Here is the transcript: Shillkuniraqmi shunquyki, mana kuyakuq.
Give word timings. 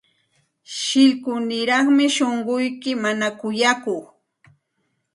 Shillkuniraqmi 0.77 2.05
shunquyki, 2.15 2.91
mana 3.03 3.27
kuyakuq. 3.39 4.03